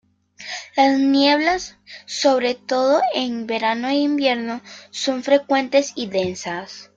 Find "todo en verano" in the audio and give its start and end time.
2.55-3.87